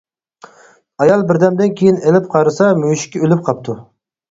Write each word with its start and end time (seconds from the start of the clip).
ئايال 1.03 1.25
بىردەمدىن 1.33 1.77
كېيىن 1.83 2.01
ئېلىپ 2.01 2.27
قارىسا 2.33 2.73
مۈشۈكى 2.83 3.25
ئۆلۈپ 3.25 3.47
قاپتۇ. 3.53 3.81